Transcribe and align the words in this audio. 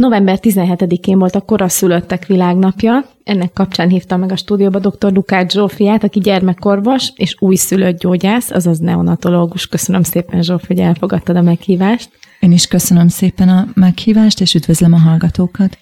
November 0.00 0.38
17-én 0.42 1.18
volt 1.18 1.34
a 1.34 1.40
koraszülöttek 1.40 2.26
világnapja. 2.26 3.04
Ennek 3.24 3.52
kapcsán 3.52 3.88
hívta 3.88 4.16
meg 4.16 4.32
a 4.32 4.36
stúdióba 4.36 4.78
dr. 4.78 5.12
Lukács 5.12 5.52
Zsófiát, 5.52 6.04
aki 6.04 6.20
gyermekorvos 6.20 7.12
és 7.14 7.36
újszülött 7.38 7.98
gyógyász, 7.98 8.50
azaz 8.50 8.78
neonatológus. 8.78 9.66
Köszönöm 9.66 10.02
szépen, 10.02 10.42
Zsófi, 10.42 10.64
hogy 10.66 10.78
elfogadtad 10.78 11.36
a 11.36 11.42
meghívást. 11.42 12.10
Én 12.40 12.52
is 12.52 12.66
köszönöm 12.66 13.08
szépen 13.08 13.48
a 13.48 13.66
meghívást, 13.74 14.40
és 14.40 14.54
üdvözlöm 14.54 14.92
a 14.92 14.98
hallgatókat. 14.98 15.78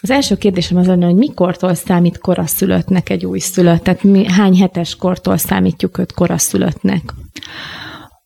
Az 0.00 0.10
első 0.10 0.36
kérdésem 0.36 0.78
az 0.78 0.86
lenne, 0.86 1.04
hogy 1.04 1.14
mikortól 1.14 1.74
számít 1.74 2.18
koraszülöttnek 2.18 3.10
egy 3.10 3.26
újszülött? 3.26 3.82
Tehát 3.82 4.02
mi, 4.02 4.26
hány 4.26 4.58
hetes 4.58 4.96
kortól 4.96 5.36
számítjuk 5.36 5.98
őt 5.98 6.12
koraszülöttnek? 6.12 7.14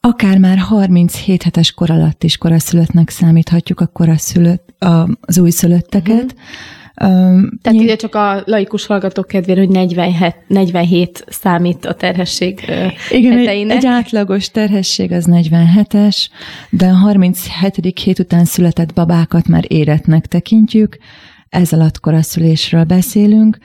Akár 0.01 0.39
már 0.39 0.59
37 0.59 1.43
hetes 1.43 1.73
kor 1.73 1.91
alatt 1.91 2.25
is 2.25 2.37
koraszülöttnek 2.37 3.09
számíthatjuk 3.09 3.81
a 3.81 3.87
koraszülött, 3.87 4.75
az 5.21 5.39
újszülötteket. 5.39 6.23
Uh-huh. 6.23 6.35
Um, 7.03 7.59
Tehát 7.63 7.81
ide 7.81 7.97
csak 7.97 8.15
a 8.15 8.43
laikus 8.45 8.87
hallgatók 8.87 9.27
kedvére, 9.27 9.61
hogy 9.61 9.69
47, 9.69 10.35
47 10.47 11.25
számít 11.29 11.85
a 11.85 11.95
terhesség 11.95 12.61
Igen, 13.11 13.39
heteinek. 13.39 13.77
Egy, 13.77 13.85
egy 13.85 13.87
átlagos 13.87 14.51
terhesség 14.51 15.13
az 15.13 15.27
47-es, 15.31 16.27
de 16.71 16.87
a 16.87 16.95
37. 16.95 17.99
hét 17.99 18.19
után 18.19 18.45
született 18.45 18.93
babákat 18.95 19.49
már 19.49 19.65
éretnek 19.67 20.27
tekintjük, 20.27 20.97
ez 21.49 21.73
alatt 21.73 22.01
koraszülésről 22.01 22.85
beszélünk. 22.85 23.59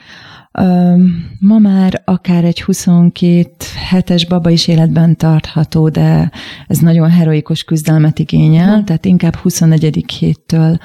Ma 1.39 1.57
már 1.59 2.02
akár 2.05 2.43
egy 2.43 2.62
22 2.62 3.48
hetes 3.89 4.25
baba 4.25 4.49
is 4.49 4.67
életben 4.67 5.16
tartható, 5.17 5.89
de 5.89 6.31
ez 6.67 6.77
nagyon 6.77 7.09
heroikus 7.09 7.63
küzdelmet 7.63 8.20
igényel, 8.20 8.84
tehát 8.84 9.05
inkább 9.05 9.35
24. 9.35 10.12
héttől 10.20 10.77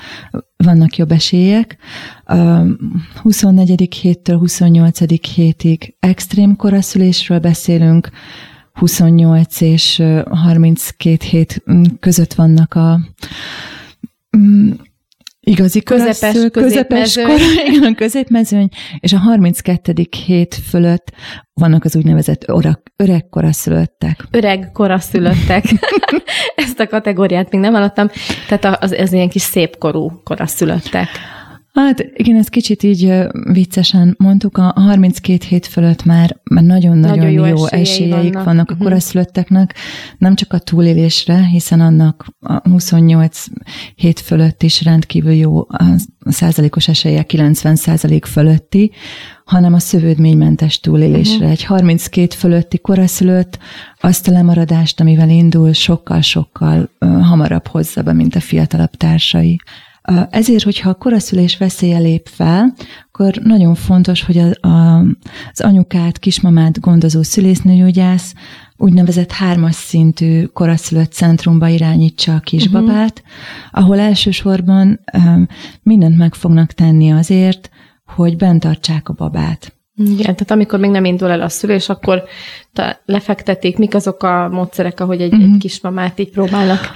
vannak 0.57 0.97
jobb 0.97 1.13
esélyek. 1.13 1.77
24. 3.23 3.95
héttől 3.95 4.39
28. 4.39 5.29
hétig 5.35 5.95
extrém 6.01 6.57
koraszülésről 6.57 7.39
beszélünk, 7.39 8.11
28 8.73 9.61
és 9.61 10.03
32 10.31 11.17
hét 11.25 11.63
között 12.01 12.35
vannak 12.35 12.75
a 12.75 13.01
Igazi 15.49 15.83
közepes, 15.83 16.19
közepes, 16.21 16.51
közepes 16.51 17.15
kor, 17.15 17.41
igen, 17.75 17.95
középmezőny, 17.95 18.69
és 19.01 19.13
a 19.13 19.19
32. 19.19 19.93
hét 20.27 20.55
fölött 20.69 21.13
vannak 21.55 21.85
az 21.85 21.97
úgynevezett 21.97 22.49
öreg, 22.49 22.79
öreg 22.97 23.29
koraszülöttek. 23.29 24.25
Öreg 24.31 24.71
koraszülöttek. 24.73 25.65
Ezt 26.55 26.81
a 26.81 26.87
kategóriát 26.87 27.51
még 27.51 27.61
nem 27.61 27.73
hallottam. 27.73 28.11
Tehát 28.49 28.83
az, 28.83 28.93
az 28.99 29.13
ilyen 29.13 29.29
kis 29.29 29.43
szépkorú 29.43 30.21
koraszülöttek. 30.25 31.09
Hát 31.73 32.11
igen, 32.15 32.37
ezt 32.37 32.49
kicsit 32.49 32.83
így 32.83 33.13
viccesen 33.53 34.15
mondtuk, 34.19 34.59
a 34.59 34.73
32 34.77 35.45
hét 35.49 35.67
fölött 35.67 36.05
már, 36.05 36.37
már 36.45 36.65
nagyon-nagyon 36.65 37.19
nagyon 37.19 37.31
jó, 37.31 37.45
jó 37.45 37.67
esélyeik, 37.67 37.87
esélyeik 37.87 38.33
vannak, 38.33 38.45
vannak 38.45 38.71
uh-huh. 38.71 38.81
a 38.81 38.89
koraszülötteknek, 38.89 39.75
nem 40.19 40.35
csak 40.35 40.53
a 40.53 40.59
túlélésre, 40.59 41.45
hiszen 41.45 41.81
annak 41.81 42.27
a 42.41 42.69
28 42.69 43.45
hét 43.95 44.21
fölött 44.21 44.63
is 44.63 44.83
rendkívül 44.83 45.33
jó 45.33 45.59
a 45.59 45.95
százalékos 46.25 46.89
esélye 46.89 47.23
90 47.23 47.77
százalék 47.77 48.25
fölötti, 48.25 48.93
hanem 49.45 49.75
a 49.75 49.79
szövődménymentes 49.79 50.81
túlélésre. 50.81 51.35
Uh-huh. 51.35 51.51
Egy 51.51 51.65
32 51.65 52.35
fölötti 52.37 52.79
koraszülött 52.79 53.59
azt 54.01 54.29
a 54.29 54.33
lemaradást, 54.33 55.01
amivel 55.01 55.29
indul, 55.29 55.73
sokkal-sokkal 55.73 56.91
hamarabb 57.01 57.67
hozza 57.67 58.03
be, 58.03 58.13
mint 58.13 58.35
a 58.35 58.41
fiatalabb 58.41 58.91
társai. 58.91 59.61
Ezért, 60.31 60.63
hogyha 60.63 60.91
a 60.91 60.95
koraszülés 60.95 61.57
veszélye 61.57 61.99
lép 61.99 62.29
fel, 62.31 62.75
akkor 63.11 63.35
nagyon 63.43 63.75
fontos, 63.75 64.25
hogy 64.25 64.39
a, 64.39 64.69
a, 64.69 65.05
az 65.53 65.61
anyukát, 65.61 66.19
kismamát 66.19 66.81
gondozó 66.81 67.23
szülésznőgyógyász 67.23 68.35
úgynevezett 68.77 69.33
hármas 69.33 69.75
szintű 69.75 70.45
koraszülött 70.45 71.13
centrumba 71.13 71.69
irányítsa 71.69 72.35
a 72.35 72.41
kisbabát, 72.41 73.23
uh-huh. 73.23 73.83
ahol 73.83 73.99
elsősorban 73.99 75.01
um, 75.13 75.47
mindent 75.83 76.17
meg 76.17 76.35
fognak 76.35 76.73
tenni 76.73 77.13
azért, 77.13 77.71
hogy 78.07 78.37
bent 78.37 78.61
tartsák 78.61 79.09
a 79.09 79.13
babát. 79.13 79.78
Igen, 79.99 80.19
tehát 80.19 80.51
amikor 80.51 80.79
még 80.79 80.91
nem 80.91 81.05
indul 81.05 81.31
el 81.31 81.41
a 81.41 81.49
szülés, 81.49 81.89
akkor 81.89 82.23
lefektetik, 83.05 83.79
mik 83.79 83.95
azok 83.95 84.23
a 84.23 84.49
módszerek, 84.49 85.01
ahogy 85.01 85.21
egy, 85.21 85.27
uh-huh. 85.27 85.43
egy 85.43 85.49
mhm. 85.49 85.59
kismamát 85.59 86.19
így 86.19 86.31
próbálnak 86.31 86.91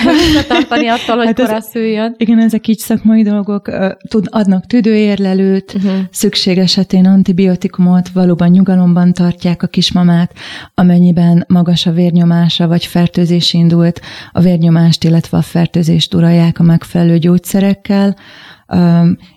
tartani 0.48 0.86
attól, 0.88 1.16
hogy 1.16 1.26
hát 1.26 1.36
korán 1.36 1.60
szüljön. 1.60 2.14
Igen, 2.18 2.38
ezek 2.38 2.68
így 2.68 2.78
szakmai 2.78 3.22
dolgok, 3.22 3.70
tud, 4.08 4.26
adnak 4.30 4.66
tüdőérlelőt, 4.66 5.74
uh-huh. 5.74 5.92
szükség 6.10 6.58
esetén 6.58 7.06
antibiotikumot, 7.06 8.08
valóban 8.08 8.48
nyugalomban 8.48 9.12
tartják 9.12 9.62
a 9.62 9.66
kismamát, 9.66 10.32
amennyiben 10.74 11.44
magas 11.48 11.86
a 11.86 11.92
vérnyomása, 11.92 12.66
vagy 12.68 12.86
fertőzés 12.86 13.52
indult, 13.52 14.00
a 14.32 14.40
vérnyomást, 14.40 15.04
illetve 15.04 15.38
a 15.38 15.42
fertőzést 15.42 16.14
uralják 16.14 16.58
a 16.58 16.62
megfelelő 16.62 17.18
gyógyszerekkel, 17.18 18.16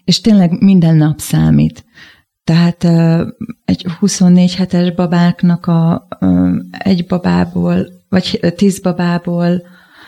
és 0.06 0.22
tényleg 0.22 0.62
minden 0.62 0.96
nap 0.96 1.20
számít. 1.20 1.86
Tehát 2.48 2.88
egy 3.66 3.86
24 4.00 4.56
hetes 4.56 4.94
babáknak 4.94 5.66
a 5.66 6.08
egy 6.72 7.06
babából, 7.06 7.88
vagy 8.10 8.40
tíz 8.56 8.80
babából 8.80 9.62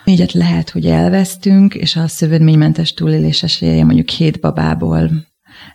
négyet 0.05 0.31
lehet, 0.31 0.69
hogy 0.69 0.85
elvesztünk, 0.85 1.75
és 1.75 1.95
a 1.95 2.07
szövődménymentes 2.07 2.94
túlélés 2.94 3.44
esélye 3.44 3.83
mondjuk 3.83 4.09
hét 4.09 4.39
babából 4.39 5.09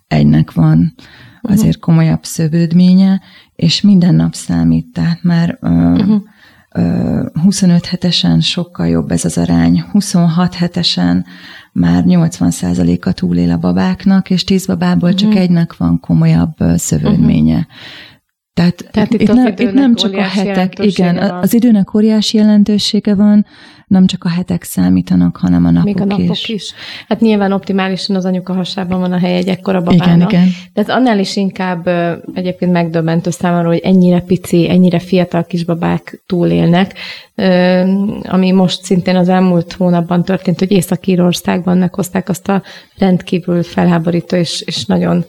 egynek 0.08 0.52
van 0.52 0.94
azért 1.42 1.78
komolyabb 1.78 2.24
szövődménye, 2.24 3.20
és 3.54 3.80
minden 3.80 4.14
nap 4.14 4.34
számít, 4.34 4.86
tehát 4.92 5.22
már 5.22 5.58
uh-huh. 5.60 6.22
25 7.42 7.86
hetesen 7.86 8.40
sokkal 8.40 8.88
jobb 8.88 9.10
ez 9.10 9.24
az 9.24 9.38
arány, 9.38 9.84
26 9.92 10.54
hetesen 10.54 11.24
már 11.74 12.04
80%-a 12.06 13.12
túlél 13.12 13.50
a 13.50 13.58
babáknak, 13.58 14.30
és 14.30 14.44
10 14.44 14.66
babából 14.66 15.08
uh-huh. 15.08 15.20
csak 15.20 15.30
mhm. 15.30 15.38
egynek 15.38 15.76
van 15.76 16.00
komolyabb 16.00 16.54
szövődménye. 16.76 17.54
Uh-huh. 17.54 17.72
Tehát, 18.54 18.88
Tehát 18.90 19.12
itt, 19.12 19.20
itt, 19.20 19.32
nem, 19.32 19.54
itt 19.56 19.72
nem 19.72 19.94
csak 19.94 20.14
a 20.14 20.22
hetek, 20.22 20.84
igen, 20.84 21.14
van. 21.14 21.30
az 21.30 21.54
időnek 21.54 21.94
óriási 21.94 22.36
jelentősége 22.36 23.14
van, 23.14 23.46
nem 23.86 24.06
csak 24.06 24.24
a 24.24 24.28
hetek 24.28 24.62
számítanak, 24.62 25.36
hanem 25.36 25.64
a 25.64 25.70
napok 25.70 25.84
Még 25.84 26.00
a 26.00 26.04
napok 26.04 26.30
is. 26.30 26.48
is. 26.48 26.72
Hát 27.08 27.20
nyilván 27.20 27.52
optimálisan 27.52 28.16
az 28.16 28.24
anyuka 28.24 28.52
hasában 28.52 29.00
van 29.00 29.12
a 29.12 29.18
hely 29.18 29.36
egy 29.36 29.48
ekkora 29.48 29.82
babának. 29.82 30.30
Igen, 30.32 30.42
igen. 30.42 30.48
De 30.72 30.80
ez 30.80 30.88
annál 30.88 31.18
is 31.18 31.36
inkább 31.36 31.88
egyébként 32.34 32.72
megdöbbentő 32.72 33.30
számomra, 33.30 33.68
hogy 33.68 33.80
ennyire 33.84 34.20
pici, 34.20 34.70
ennyire 34.70 34.98
fiatal 34.98 35.44
kisbabák 35.44 36.22
túlélnek, 36.26 36.94
ami 38.22 38.52
most 38.52 38.84
szintén 38.84 39.16
az 39.16 39.28
elmúlt 39.28 39.72
hónapban 39.72 40.24
történt, 40.24 40.58
hogy 40.58 40.70
Észak-Írországban 40.70 41.78
meghozták 41.78 42.28
azt 42.28 42.48
a 42.48 42.62
rendkívül 42.98 43.62
felháborító 43.62 44.36
és, 44.36 44.60
és 44.60 44.84
nagyon 44.84 45.24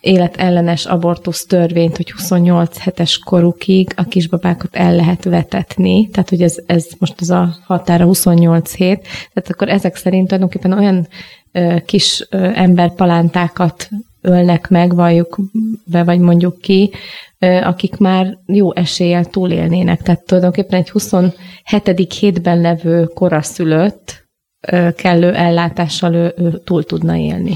életellenes 0.00 0.86
abortusz 0.86 1.46
törvényt, 1.46 1.96
hogy 1.96 2.10
28 2.10 2.78
hetes 2.78 3.18
korukig 3.18 3.92
a 3.96 4.04
kisbabákat 4.04 4.76
el 4.76 4.94
lehet 4.94 5.24
vetetni, 5.24 6.08
tehát 6.08 6.28
hogy 6.28 6.42
ez, 6.42 6.56
ez 6.66 6.86
most 6.98 7.20
az 7.20 7.30
a 7.30 7.56
határa 7.64 8.04
28 8.04 8.74
hét, 8.74 9.02
tehát 9.32 9.50
akkor 9.50 9.68
ezek 9.68 9.96
szerint 9.96 10.24
tulajdonképpen 10.24 10.72
olyan 10.72 11.08
kis 11.86 12.20
emberpalántákat 12.54 13.88
ölnek 14.20 14.68
meg, 14.68 14.94
valljuk 14.94 15.38
be, 15.84 16.04
vagy 16.04 16.18
mondjuk 16.18 16.58
ki, 16.58 16.90
akik 17.62 17.96
már 17.96 18.38
jó 18.46 18.74
eséllyel 18.74 19.24
túlélnének. 19.24 20.02
Tehát 20.02 20.24
tulajdonképpen 20.24 20.78
egy 20.78 20.90
27. 20.90 22.14
hétben 22.18 22.60
levő 22.60 23.04
koraszülött 23.04 24.28
kellő 24.96 25.34
ellátással 25.34 26.14
ő, 26.14 26.34
ő 26.36 26.60
túl 26.64 26.84
tudna 26.84 27.16
élni. 27.16 27.54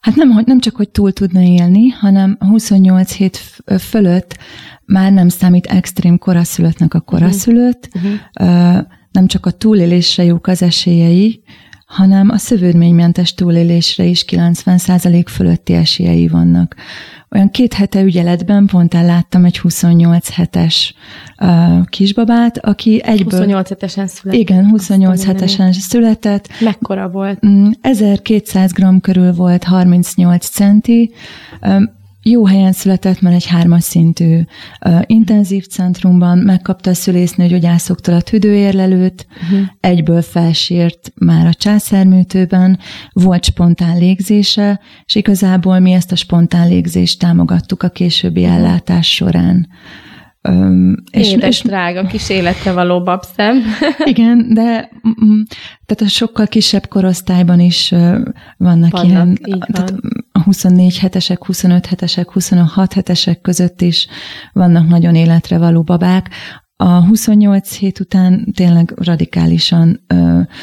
Hát 0.00 0.14
nem, 0.14 0.42
nem 0.46 0.60
csak, 0.60 0.76
hogy 0.76 0.90
túl 0.90 1.12
tudna 1.12 1.40
élni, 1.40 1.88
hanem 1.88 2.36
28 2.40 3.12
hét 3.12 3.36
fölött 3.78 4.36
már 4.84 5.12
nem 5.12 5.28
számít 5.28 5.66
extrém 5.66 6.18
koraszülöttnek 6.18 6.94
a 6.94 7.00
koraszülött, 7.00 7.88
uh-huh. 7.94 8.84
nem 9.10 9.26
csak 9.26 9.46
a 9.46 9.50
túlélésre 9.50 10.24
jók 10.24 10.46
az 10.46 10.62
esélyei, 10.62 11.42
hanem 11.92 12.30
a 12.30 12.36
szövődménymentes 12.36 13.34
túlélésre 13.34 14.04
is 14.04 14.24
90% 14.28 15.24
fölötti 15.28 15.72
esélyei 15.72 16.28
vannak. 16.28 16.76
Olyan 17.30 17.50
két 17.50 17.72
hete 17.72 18.02
ügyeletben 18.02 18.66
pont 18.66 18.94
elláttam 18.94 19.44
egy 19.44 19.58
28 19.58 20.30
hetes 20.30 20.94
uh, 21.40 21.86
kisbabát, 21.86 22.58
aki 22.58 23.02
egyből... 23.04 23.38
28 23.40 23.68
hetesen 23.68 24.06
született. 24.06 24.40
Igen, 24.40 24.68
28 24.68 25.24
hetesen 25.24 25.72
született. 25.72 26.48
Mekkora 26.60 27.08
volt? 27.08 27.38
1200 27.80 28.72
mm, 28.84 28.96
g 28.96 29.00
körül 29.00 29.32
volt, 29.32 29.64
38 29.64 30.48
centi. 30.48 31.12
Um, 31.62 32.00
jó 32.22 32.46
helyen 32.46 32.72
született, 32.72 33.20
mert 33.20 33.34
egy 33.34 33.46
hármas 33.46 33.82
szintű 33.82 34.40
uh, 34.86 35.02
intenzív 35.06 35.66
centrumban 35.66 36.38
megkapta 36.38 36.90
a 36.90 36.94
szülésznő 36.94 37.46
gyógyászoktól 37.46 38.14
a 38.14 38.20
tüdőérlelőt, 38.20 39.26
uh-huh. 39.42 39.66
egyből 39.80 40.22
felsírt 40.22 41.12
már 41.14 41.46
a 41.46 41.54
császárműtőben, 41.54 42.78
volt 43.12 43.44
spontán 43.44 43.98
légzése, 43.98 44.80
és 45.04 45.14
igazából 45.14 45.78
mi 45.78 45.92
ezt 45.92 46.12
a 46.12 46.16
spontán 46.16 46.68
légzést 46.68 47.18
támogattuk 47.18 47.82
a 47.82 47.88
későbbi 47.88 48.42
uh-huh. 48.42 48.56
ellátás 48.56 49.14
során. 49.14 49.68
Um, 50.48 50.94
és, 51.10 51.32
Édes, 51.32 51.48
és, 51.48 51.62
drága, 51.62 52.06
kis 52.06 52.28
életre 52.28 52.72
való 52.72 53.02
babszem. 53.02 53.62
Igen, 54.04 54.54
de 54.54 54.90
tehát 55.86 56.02
a 56.02 56.08
sokkal 56.08 56.46
kisebb 56.46 56.86
korosztályban 56.88 57.60
is 57.60 57.88
vannak, 57.90 58.90
vannak 58.90 59.04
ilyen, 59.04 59.38
tehát 59.72 59.90
van. 59.90 60.26
A 60.42 60.44
24 60.44 60.98
hetesek, 60.98 61.44
25 61.44 61.86
hetesek, 61.86 62.30
26 62.30 62.92
hetesek 62.92 63.40
között 63.40 63.80
is 63.80 64.06
vannak 64.52 64.88
nagyon 64.88 65.14
életre 65.14 65.58
való 65.58 65.82
babák. 65.82 66.30
A 66.76 67.04
28 67.04 67.76
hét 67.76 68.00
után 68.00 68.52
tényleg 68.54 68.92
radikálisan 68.96 70.04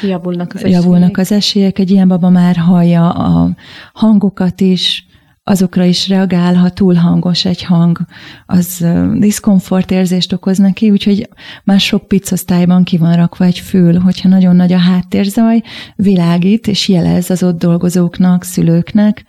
javulnak 0.02 0.52
az, 0.54 0.60
javulnak 0.60 1.02
esélyek. 1.02 1.18
az 1.18 1.32
esélyek. 1.32 1.78
Egy 1.78 1.90
ilyen 1.90 2.08
baba 2.08 2.28
már 2.28 2.56
hallja 2.56 3.10
a 3.10 3.50
hangokat 3.92 4.60
is, 4.60 5.06
azokra 5.50 5.84
is 5.84 6.08
reagál, 6.08 6.54
ha 6.54 6.70
túl 6.70 6.94
hangos 6.94 7.44
egy 7.44 7.62
hang, 7.62 7.98
az 8.46 8.86
diszkomfort 9.14 9.90
érzést 9.90 10.32
okoz 10.32 10.58
neki, 10.58 10.90
úgyhogy 10.90 11.28
már 11.64 11.80
sok 11.80 12.08
piccosztályban 12.08 12.84
ki 12.84 12.98
van 12.98 13.16
rakva 13.16 13.44
egy 13.44 13.58
fül, 13.58 13.98
hogyha 13.98 14.28
nagyon 14.28 14.56
nagy 14.56 14.72
a 14.72 14.78
háttérzaj, 14.78 15.62
világít 15.96 16.66
és 16.66 16.88
jelez 16.88 17.30
az 17.30 17.42
ott 17.42 17.58
dolgozóknak, 17.58 18.42
szülőknek, 18.42 19.24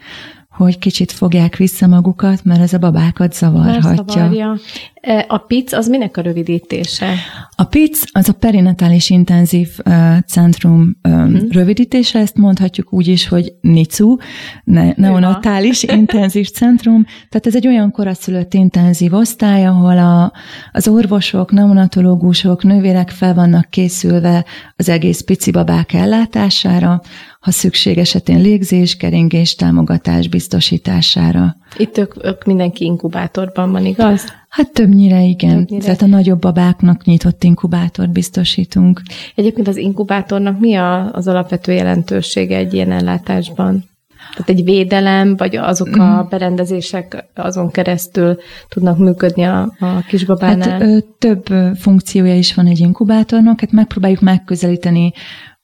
hogy 0.51 0.79
kicsit 0.79 1.11
fogják 1.11 1.55
vissza 1.55 1.87
magukat, 1.87 2.43
mert 2.43 2.61
ez 2.61 2.73
a 2.73 2.77
babákat 2.77 3.33
zavarhatja. 3.33 4.03
Zavarja. 4.07 4.57
E, 5.01 5.25
a 5.27 5.37
PIC 5.37 5.71
az 5.71 5.87
minek 5.87 6.17
a 6.17 6.21
rövidítése? 6.21 7.13
A 7.55 7.63
PIC 7.63 8.03
az 8.11 8.29
a 8.29 8.33
perinatális 8.33 9.09
intenzív 9.09 9.69
uh, 9.85 10.17
centrum 10.27 10.97
uh, 11.03 11.49
rövidítése, 11.49 12.19
ezt 12.19 12.35
mondhatjuk 12.35 12.93
úgy 12.93 13.07
is, 13.07 13.27
hogy 13.27 13.53
NICU, 13.61 14.15
ne, 14.63 14.91
neonatális 14.95 15.83
intenzív 15.99 16.49
centrum. 16.49 17.05
Tehát 17.05 17.47
ez 17.47 17.55
egy 17.55 17.67
olyan 17.67 17.91
koraszülött 17.91 18.53
intenzív 18.53 19.13
osztály, 19.13 19.65
ahol 19.65 19.97
a, 19.97 20.31
az 20.71 20.87
orvosok, 20.87 21.51
neonatológusok, 21.51 22.63
nővérek 22.63 23.09
fel 23.09 23.33
vannak 23.33 23.69
készülve 23.69 24.45
az 24.75 24.89
egész 24.89 25.21
pici 25.21 25.51
babák 25.51 25.93
ellátására, 25.93 27.01
ha 27.41 27.51
szükség 27.51 27.97
esetén 27.97 28.41
légzés, 28.41 28.95
keringés, 28.95 29.55
támogatás 29.55 30.27
biztosítására. 30.27 31.55
Itt 31.77 31.97
ők, 31.97 32.25
ők 32.25 32.45
mindenki 32.45 32.85
inkubátorban 32.85 33.71
van, 33.71 33.85
igaz? 33.85 34.23
Hát 34.49 34.71
többnyire 34.71 35.21
igen. 35.21 35.57
Többnyire. 35.57 35.83
Tehát 35.83 36.01
a 36.01 36.05
nagyobb 36.05 36.39
babáknak 36.39 37.03
nyitott 37.03 37.43
inkubátort 37.43 38.11
biztosítunk. 38.11 39.01
Egyébként 39.35 39.67
az 39.67 39.77
inkubátornak 39.77 40.59
mi 40.59 40.75
a, 40.75 41.13
az 41.13 41.27
alapvető 41.27 41.71
jelentősége 41.71 42.57
egy 42.57 42.73
ilyen 42.73 42.91
ellátásban? 42.91 43.89
Tehát 44.31 44.49
egy 44.49 44.63
védelem, 44.63 45.35
vagy 45.37 45.55
azok 45.55 45.95
a 45.95 46.05
mhm. 46.05 46.29
berendezések 46.29 47.25
azon 47.35 47.71
keresztül 47.71 48.37
tudnak 48.69 48.97
működni 48.97 49.43
a, 49.43 49.61
a 49.79 50.01
kisbabánál? 50.07 50.69
Hát, 50.69 50.81
ö, 50.81 50.97
több 51.17 51.45
funkciója 51.75 52.35
is 52.35 52.53
van 52.53 52.67
egy 52.67 52.79
inkubátornak, 52.79 53.59
hát 53.59 53.71
megpróbáljuk 53.71 54.21
megközelíteni 54.21 55.13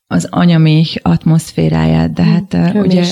az 0.09 0.27
anyaméh 0.29 0.95
atmoszféráját, 1.01 2.13
de 2.13 2.23
hát 2.23 2.53
hm, 2.53 2.77
ugye 2.77 3.05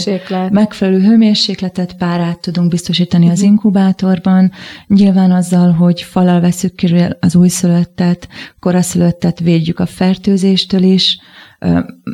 megfelelő 0.50 1.02
hőmérsékletet, 1.02 1.98
párát 1.98 2.40
tudunk 2.40 2.70
biztosítani 2.70 3.30
az 3.30 3.40
hm. 3.40 3.46
inkubátorban, 3.46 4.52
nyilván 4.88 5.32
azzal, 5.32 5.72
hogy 5.72 6.02
falal 6.02 6.40
veszük 6.40 6.76
ki 6.76 7.06
az 7.20 7.36
újszülöttet, 7.36 8.28
koraszülöttet 8.60 9.40
védjük 9.40 9.80
a 9.80 9.86
fertőzéstől 9.86 10.84
is, 10.84 11.20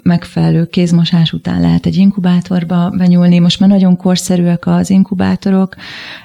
megfelelő 0.03 0.65
kézmosás 0.65 1.33
után 1.33 1.61
lehet 1.61 1.85
egy 1.85 1.95
inkubátorba 1.95 2.89
benyúlni. 2.97 3.39
Most 3.39 3.59
már 3.59 3.69
nagyon 3.69 3.97
korszerűek 3.97 4.67
az 4.67 4.89
inkubátorok. 4.89 5.75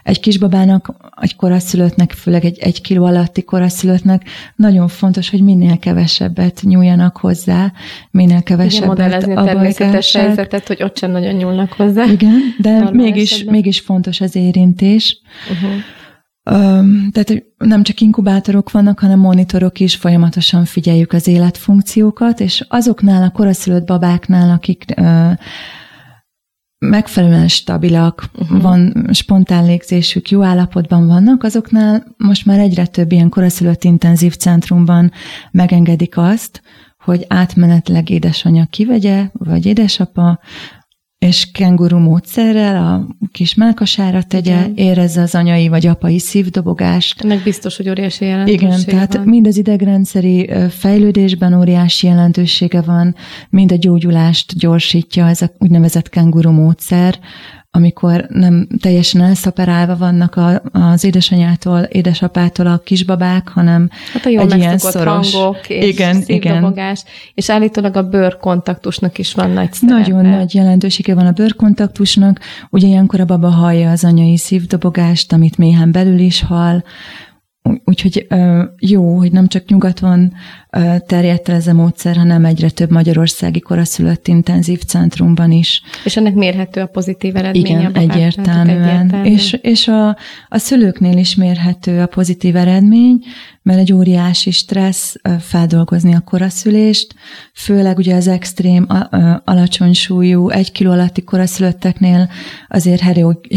Egy 0.02 0.20
kisbabának, 0.20 0.94
egy 1.20 1.36
koraszülöttnek, 1.36 2.12
főleg 2.12 2.44
egy 2.44 2.58
egy 2.58 2.80
kiló 2.80 3.04
alatti 3.04 3.42
koraszülöttnek 3.42 4.28
nagyon 4.56 4.88
fontos, 4.88 5.30
hogy 5.30 5.42
minél 5.42 5.78
kevesebbet 5.78 6.60
nyúljanak 6.62 7.16
hozzá, 7.16 7.72
minél 8.10 8.42
kevesebbet 8.42 8.88
modellezni 8.88 9.34
a 9.34 9.44
természetes 9.44 10.12
helyzetet, 10.12 10.66
hogy 10.66 10.82
ott 10.82 10.98
sem 10.98 11.10
nagyon 11.10 11.34
nyúlnak 11.34 11.72
hozzá. 11.72 12.04
Igen, 12.04 12.54
de 12.58 12.90
mégis, 12.90 13.44
mégis 13.44 13.80
fontos 13.80 14.20
az 14.20 14.36
érintés. 14.36 15.20
Uh-huh. 15.50 15.70
Tehát 17.10 17.44
nem 17.58 17.82
csak 17.82 18.00
inkubátorok 18.00 18.70
vannak, 18.70 18.98
hanem 18.98 19.18
monitorok 19.18 19.80
is, 19.80 19.96
folyamatosan 19.96 20.64
figyeljük 20.64 21.12
az 21.12 21.26
életfunkciókat, 21.26 22.40
és 22.40 22.64
azoknál 22.68 23.22
a 23.22 23.30
koraszülött 23.30 23.86
babáknál, 23.86 24.50
akik 24.50 24.84
megfelelően 26.78 27.48
stabilak, 27.48 28.30
uh-huh. 28.38 28.62
van 28.62 29.08
spontán 29.12 29.64
légzésük, 29.64 30.30
jó 30.30 30.42
állapotban 30.42 31.06
vannak, 31.06 31.42
azoknál 31.42 32.14
most 32.16 32.46
már 32.46 32.58
egyre 32.58 32.86
több 32.86 33.12
ilyen 33.12 33.28
koraszülött 33.28 33.84
intenzív 33.84 34.36
centrumban 34.36 35.12
megengedik 35.50 36.16
azt, 36.16 36.62
hogy 37.04 37.24
átmenetleg 37.28 38.10
édesanyja 38.10 38.66
kivegye, 38.70 39.28
vagy 39.32 39.66
édesapa, 39.66 40.40
és 41.18 41.50
kenguru 41.52 41.98
módszerrel 41.98 42.76
a 42.76 43.06
kis 43.32 43.54
melkasára 43.54 44.22
tegye, 44.22 44.58
Igen. 44.58 44.72
érezze 44.74 45.22
az 45.22 45.34
anyai 45.34 45.68
vagy 45.68 45.86
apai 45.86 46.18
szívdobogást. 46.18 47.20
Ennek 47.20 47.42
biztos, 47.42 47.76
hogy 47.76 47.88
óriási 47.88 48.24
jelentősége 48.24 48.66
Igen, 48.66 48.84
tehát 48.84 49.14
van. 49.14 49.24
mind 49.24 49.46
az 49.46 49.56
idegrendszeri 49.56 50.50
fejlődésben 50.70 51.54
óriási 51.54 52.06
jelentősége 52.06 52.80
van, 52.80 53.14
mind 53.50 53.72
a 53.72 53.76
gyógyulást 53.76 54.58
gyorsítja 54.58 55.28
ez 55.28 55.42
a 55.42 55.50
úgynevezett 55.58 56.08
kenguru 56.08 56.50
módszer, 56.50 57.18
amikor 57.76 58.26
nem 58.28 58.66
teljesen 58.80 59.20
elszaperálva 59.20 59.96
vannak 59.96 60.36
a, 60.36 60.62
az 60.72 61.04
édesanyától, 61.04 61.78
édesapától 61.80 62.66
a 62.66 62.78
kisbabák, 62.78 63.48
hanem 63.48 63.88
hát 64.12 64.24
a 64.24 64.28
egy 64.28 64.56
ilyen 64.56 64.78
szoros. 64.78 65.34
hangok 65.34 65.68
és 65.68 65.86
igen, 65.86 66.22
igen. 66.26 66.76
és 67.34 67.50
állítólag 67.50 67.96
a 67.96 68.08
bőrkontaktusnak 68.08 69.18
is 69.18 69.34
van 69.34 69.50
nagy 69.50 69.72
szerepe. 69.72 69.98
Nagyon 69.98 70.26
nagy 70.26 70.54
jelentősége 70.54 71.14
van 71.14 71.26
a 71.26 71.32
bőrkontaktusnak, 71.32 72.40
ugye 72.70 72.86
ilyenkor 72.86 73.20
a 73.20 73.24
baba 73.24 73.48
hallja 73.48 73.90
az 73.90 74.04
anyai 74.04 74.36
szívdobogást, 74.36 75.32
amit 75.32 75.58
méhen 75.58 75.92
belül 75.92 76.18
is 76.18 76.42
hall, 76.42 76.82
Úgyhogy 77.84 78.26
jó, 78.78 79.16
hogy 79.16 79.32
nem 79.32 79.48
csak 79.48 79.66
nyugaton 79.66 80.32
terjedt 81.06 81.48
el 81.48 81.54
ez 81.54 81.66
a 81.66 81.72
módszer, 81.72 82.16
hanem 82.16 82.44
egyre 82.44 82.70
több 82.70 82.90
magyarországi 82.90 83.60
koraszülött 83.60 84.28
intenzív 84.28 84.82
centrumban 84.82 85.50
is. 85.50 85.82
És 86.04 86.16
ennek 86.16 86.34
mérhető 86.34 86.80
a 86.80 86.86
pozitív 86.86 87.36
eredménye? 87.36 87.78
Igen, 87.78 87.94
egyértelműen. 87.94 88.68
egyértelműen. 88.68 89.24
És, 89.24 89.58
és 89.62 89.88
a, 89.88 90.08
a 90.48 90.58
szülőknél 90.58 91.16
is 91.16 91.34
mérhető 91.34 92.00
a 92.00 92.06
pozitív 92.06 92.56
eredmény, 92.56 93.18
mert 93.62 93.78
egy 93.78 93.92
óriási 93.92 94.50
stressz 94.50 95.14
feldolgozni 95.40 96.14
a 96.14 96.20
koraszülést, 96.20 97.14
főleg 97.54 97.98
ugye 97.98 98.14
az 98.14 98.28
extrém 98.28 98.86
alacsony 99.44 99.92
súlyú, 99.92 100.48
egy 100.48 100.72
kiló 100.72 100.90
alatti 100.90 101.22
koraszülötteknél 101.22 102.30
azért 102.68 103.02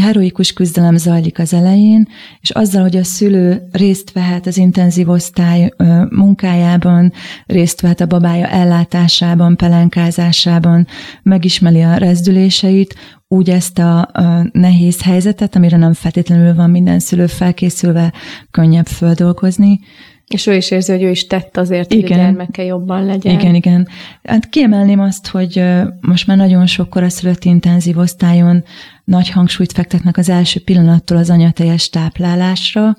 heroikus 0.00 0.52
küzdelem 0.52 0.96
zajlik 0.96 1.38
az 1.38 1.54
elején, 1.54 2.08
és 2.40 2.50
azzal, 2.50 2.82
hogy 2.82 2.96
a 2.96 3.04
szülő 3.04 3.68
részt 3.72 4.12
vehet 4.12 4.46
az 4.46 4.56
intenzív 4.56 5.08
osztály 5.08 5.72
munkájában, 6.08 7.09
részt 7.46 7.80
vehet 7.80 8.00
a 8.00 8.06
babája 8.06 8.46
ellátásában, 8.46 9.56
pelenkázásában, 9.56 10.86
megismeri 11.22 11.82
a 11.82 11.96
rezdüléseit, 11.96 12.94
úgy 13.28 13.50
ezt 13.50 13.78
a, 13.78 13.98
a 13.98 14.48
nehéz 14.52 15.02
helyzetet, 15.02 15.56
amire 15.56 15.76
nem 15.76 15.92
feltétlenül 15.92 16.54
van 16.54 16.70
minden 16.70 16.98
szülő 16.98 17.26
felkészülve, 17.26 18.12
könnyebb 18.50 18.86
földolgozni. 18.86 19.80
És 20.26 20.46
ő 20.46 20.54
is 20.54 20.70
érzi, 20.70 20.92
hogy 20.92 21.02
ő 21.02 21.10
is 21.10 21.26
tett 21.26 21.56
azért, 21.56 21.92
igen, 21.92 22.08
hogy 22.08 22.18
a 22.18 22.22
gyermeke 22.22 22.64
jobban 22.64 23.04
legyen. 23.04 23.40
Igen, 23.40 23.54
igen. 23.54 23.88
Hát 24.22 24.48
kiemelném 24.48 25.00
azt, 25.00 25.26
hogy 25.26 25.64
most 26.00 26.26
már 26.26 26.36
nagyon 26.36 26.66
sok 26.66 26.90
koraszülött 26.90 27.44
intenzív 27.44 27.98
osztályon 27.98 28.64
nagy 29.04 29.30
hangsúlyt 29.30 29.72
fektetnek 29.72 30.16
az 30.16 30.28
első 30.28 30.60
pillanattól 30.60 31.16
az 31.16 31.30
anyateljes 31.30 31.88
táplálásra, 31.88 32.96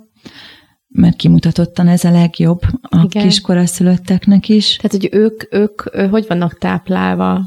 mert 0.92 1.16
kimutatottan 1.16 1.88
ez 1.88 2.04
a 2.04 2.12
legjobb 2.12 2.62
a 2.82 3.04
Igen. 3.04 3.24
kiskoraszülötteknek 3.24 4.50
is. 4.50 4.76
Tehát, 4.76 4.92
hogy 4.92 5.10
ők, 5.12 5.44
ők 5.54 5.82
hogy 6.10 6.26
vannak 6.28 6.58
táplálva? 6.58 7.42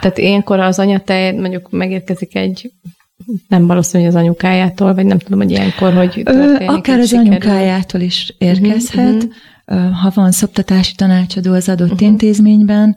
Tehát 0.00 0.18
ilyenkor 0.18 0.60
az 0.60 0.78
anyatej 0.78 1.32
mondjuk 1.32 1.70
megérkezik 1.70 2.36
egy 2.36 2.72
nem 3.48 3.66
valószínű, 3.66 4.04
hogy 4.04 4.14
az 4.14 4.20
anyukájától, 4.20 4.94
vagy 4.94 5.06
nem 5.06 5.18
tudom, 5.18 5.38
hogy 5.38 5.50
ilyenkor, 5.50 5.92
hogy 5.92 6.22
történik, 6.24 6.70
Akár 6.70 6.98
az 6.98 7.08
sikerül. 7.08 7.30
anyukájától 7.30 8.00
is 8.00 8.34
érkezhet, 8.38 9.28
uh-huh. 9.66 9.90
ha 9.90 10.10
van 10.14 10.30
szoptatási 10.30 10.94
tanácsadó 10.94 11.52
az 11.52 11.68
adott 11.68 11.90
uh-huh. 11.90 12.08
intézményben, 12.08 12.96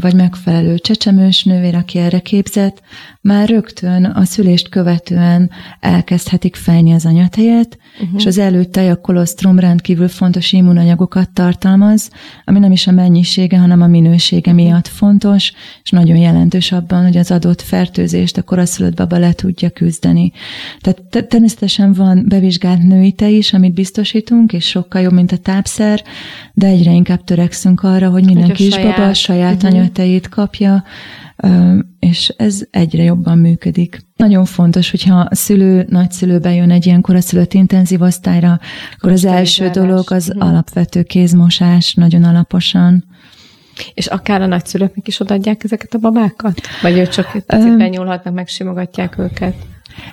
vagy 0.00 0.14
megfelelő 0.14 0.78
csecsemős 0.78 1.44
nővér, 1.44 1.74
aki 1.74 1.98
erre 1.98 2.18
képzett, 2.18 2.82
már 3.20 3.48
rögtön 3.48 4.04
a 4.04 4.24
szülést 4.24 4.68
követően 4.68 5.50
elkezdhetik 5.80 6.56
fejni 6.56 6.92
az 6.92 7.06
anyatejet, 7.06 7.78
uh-huh. 7.94 8.18
és 8.18 8.26
az 8.26 8.38
előtte 8.38 8.90
a 8.90 8.96
kolostrum 8.96 9.58
rendkívül 9.58 10.08
fontos 10.08 10.52
immunanyagokat 10.52 11.30
tartalmaz, 11.30 12.10
ami 12.44 12.58
nem 12.58 12.72
is 12.72 12.86
a 12.86 12.90
mennyisége, 12.90 13.58
hanem 13.58 13.82
a 13.82 13.86
minősége 13.86 14.52
miatt 14.52 14.88
fontos, 14.88 15.52
és 15.82 15.90
nagyon 15.90 16.16
jelentős 16.16 16.72
abban, 16.72 17.02
hogy 17.02 17.16
az 17.16 17.30
adott 17.30 17.62
fertőzést 17.62 18.36
a 18.36 18.42
koraszülött 18.42 18.96
baba 18.96 19.18
le 19.18 19.32
tudja 19.32 19.70
küzdeni. 19.70 20.32
Tehát 20.80 21.28
természetesen 21.28 21.92
van 21.92 22.24
bevizsgált 22.28 22.82
női 22.82 23.12
te 23.12 23.28
is, 23.28 23.52
amit 23.52 23.74
biztosítunk, 23.74 24.52
és 24.52 24.64
sokkal 24.64 25.02
jobb, 25.02 25.12
mint 25.12 25.32
a 25.32 25.36
tápszer, 25.36 26.02
de 26.54 26.66
egyre 26.66 26.92
inkább 26.92 27.24
törekszünk 27.24 27.82
arra, 27.82 28.10
hogy 28.10 28.24
minden 28.24 28.44
hogy 28.44 28.54
kisbaba 28.54 28.92
saját, 28.92 29.10
a 29.10 29.14
saját 29.14 29.59
uh-huh. 29.62 29.78
anyatejét 29.78 30.28
kapja, 30.28 30.84
és 31.98 32.28
ez 32.36 32.62
egyre 32.70 33.02
jobban 33.02 33.38
működik. 33.38 34.00
Nagyon 34.16 34.44
fontos, 34.44 34.90
hogyha 34.90 35.20
a 35.30 35.34
szülő, 35.34 35.86
nagyszülő 35.88 36.38
bejön 36.38 36.70
egy 36.70 36.86
ilyen 36.86 37.00
koraszülött 37.00 37.52
intenzív 37.52 38.00
osztályra, 38.00 38.60
akkor 38.96 39.10
az 39.10 39.24
első 39.24 39.68
dolog 39.68 40.12
az 40.12 40.28
uh-huh. 40.28 40.48
alapvető 40.48 41.02
kézmosás, 41.02 41.94
nagyon 41.94 42.24
alaposan. 42.24 43.04
És 43.94 44.06
akár 44.06 44.42
a 44.42 44.46
nagyszülőknek 44.46 45.08
is 45.08 45.20
odaadják 45.20 45.64
ezeket 45.64 45.94
a 45.94 45.98
babákat? 45.98 46.60
Vagy 46.82 46.98
ők 46.98 47.08
csak 47.08 47.42
benyúlhatnak, 47.76 48.34
megsimogatják 48.34 49.18
őket? 49.18 49.54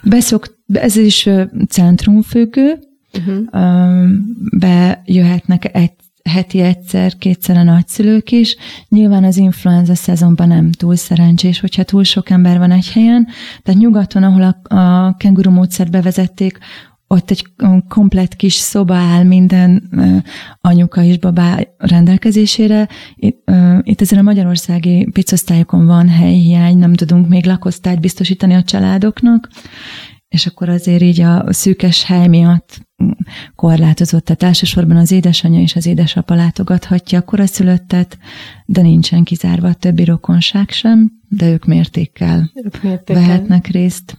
Beszok, 0.03 0.57
ez 0.73 0.95
is 0.95 1.29
centrumfüggő, 1.69 2.79
uh-huh. 3.13 4.09
bejöhetnek 4.57 5.75
egy 5.75 5.91
heti 6.27 6.60
egyszer, 6.60 7.17
kétszer 7.17 7.57
a 7.57 7.63
nagyszülők 7.63 8.31
is. 8.31 8.55
Nyilván 8.89 9.24
az 9.24 9.38
influenza 9.38 9.96
szezonban 9.96 10.48
nem 10.48 10.72
túl 10.72 10.96
szerencsés, 10.96 11.60
hogyha 11.60 11.84
túl 11.84 12.03
sok 12.03 12.29
ember 12.29 12.57
van 12.57 12.72
egy 12.72 12.91
helyen. 12.91 13.27
Tehát 13.63 13.81
nyugaton, 13.81 14.24
ahol 14.24 14.41
a, 14.41 14.75
a 14.75 15.15
kenguru 15.17 15.51
módszert 15.51 15.91
bevezették, 15.91 16.60
ott 17.07 17.31
egy 17.31 17.46
komplet 17.88 18.36
kis 18.36 18.53
szoba 18.53 18.96
áll 18.96 19.24
minden 19.24 19.89
anyuka 20.62 21.03
és 21.03 21.19
babá 21.19 21.60
rendelkezésére. 21.77 22.88
Itt, 23.81 24.01
ezen 24.01 24.19
a 24.19 24.22
magyarországi 24.22 25.10
picosztályokon 25.12 25.86
van 25.86 26.10
helyhiány, 26.10 26.77
nem 26.77 26.93
tudunk 26.93 27.27
még 27.27 27.46
lakosztályt 27.46 28.00
biztosítani 28.00 28.53
a 28.53 28.63
családoknak, 28.63 29.50
és 30.27 30.46
akkor 30.46 30.69
azért 30.69 31.01
így 31.01 31.22
a 31.22 31.53
szűkes 31.53 32.03
hely 32.03 32.27
miatt 32.27 32.87
korlátozott. 33.55 34.25
Tehát 34.25 34.43
elsősorban 34.43 34.97
az 34.97 35.11
édesanyja 35.11 35.61
és 35.61 35.75
az 35.75 35.85
édesapa 35.85 36.35
látogathatja 36.35 37.19
a 37.19 37.21
koraszülöttet, 37.21 38.17
de 38.65 38.81
nincsen 38.81 39.23
kizárva 39.23 39.67
a 39.67 39.73
többi 39.73 40.03
rokonság 40.03 40.69
sem, 40.69 41.11
de 41.29 41.49
ők 41.49 41.65
mértékkel, 41.65 42.51
ők 42.53 42.83
mértékkel. 42.83 43.23
vehetnek 43.23 43.67
részt. 43.67 44.17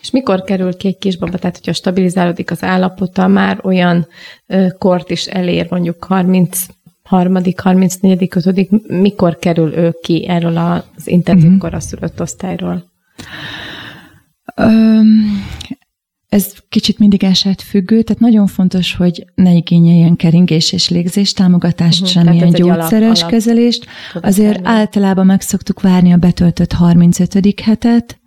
És 0.00 0.10
mikor 0.10 0.42
kerül 0.42 0.76
ki 0.76 0.88
egy 0.88 0.98
kisbaba, 0.98 1.38
tehát 1.38 1.56
hogyha 1.56 1.72
stabilizálódik 1.72 2.50
az 2.50 2.62
állapota, 2.62 3.26
már 3.26 3.60
olyan 3.62 4.06
ö, 4.46 4.66
kort 4.78 5.10
is 5.10 5.26
elér, 5.26 5.66
mondjuk 5.70 6.04
30 6.04 6.66
harmadik, 7.02 7.60
34., 7.60 8.28
5. 8.44 8.88
mikor 8.88 9.38
kerül 9.38 9.72
ő 9.72 9.94
ki 10.02 10.28
erről 10.28 10.56
az 10.56 11.06
intenzív 11.08 11.44
uh-huh. 11.44 11.60
koraszülött 11.60 12.20
osztályról? 12.20 12.84
Um, 14.56 15.44
ez 16.36 16.52
kicsit 16.68 16.98
mindig 16.98 17.24
eset 17.24 17.62
függő, 17.62 18.02
tehát 18.02 18.20
nagyon 18.20 18.46
fontos, 18.46 18.94
hogy 18.94 19.24
ne 19.34 19.52
igényeljen 19.52 20.16
keringés 20.16 20.72
és 20.72 20.88
légzés 20.88 21.32
támogatást, 21.32 22.02
uh-huh, 22.02 22.24
semmilyen 22.24 22.50
gyógyszeres 22.50 23.20
alap, 23.20 23.30
kezelést. 23.30 23.86
Azért 24.20 24.62
tenni. 24.62 24.66
általában 24.76 25.26
meg 25.26 25.40
szoktuk 25.40 25.80
várni 25.80 26.12
a 26.12 26.16
betöltött 26.16 26.72
35. 26.72 27.60
hetet, 27.60 28.18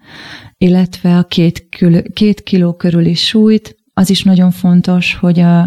illetve 0.58 1.18
a 1.18 1.24
két, 1.24 1.68
kül, 1.70 2.14
két 2.14 2.44
kiló 2.44 2.74
körüli 2.74 3.14
súlyt. 3.14 3.76
Az 3.94 4.10
is 4.10 4.24
nagyon 4.24 4.52
fontos, 4.52 5.16
hogy 5.16 5.40
a, 5.40 5.62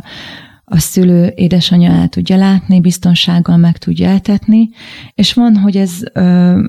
a 0.64 0.78
szülő 0.78 1.32
édesanyja 1.34 1.90
el 1.90 2.08
tudja 2.08 2.36
látni, 2.36 2.80
biztonsággal 2.80 3.56
meg 3.56 3.78
tudja 3.78 4.08
eltetni, 4.08 4.68
és 5.14 5.32
van, 5.32 5.56
hogy 5.56 5.76
ez 5.76 5.98
ö, 6.12 6.60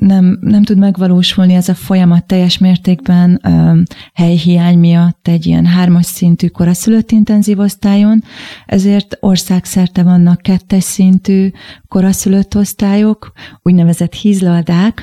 nem, 0.00 0.38
nem 0.40 0.62
tud 0.62 0.78
megvalósulni 0.78 1.54
ez 1.54 1.68
a 1.68 1.74
folyamat 1.74 2.24
teljes 2.24 2.58
mértékben 2.58 3.40
ö, 3.42 3.80
helyhiány 4.14 4.78
miatt 4.78 5.28
egy 5.28 5.46
ilyen 5.46 5.66
hármas 5.66 6.06
szintű 6.06 6.46
koraszülött 6.46 7.10
intenzív 7.10 7.58
osztályon, 7.58 8.22
ezért 8.66 9.16
országszerte 9.20 10.02
vannak 10.02 10.42
kettes 10.42 10.84
szintű 10.84 11.50
koraszülött 11.88 12.56
osztályok, 12.56 13.32
úgynevezett 13.62 14.14
hízladák, 14.14 15.02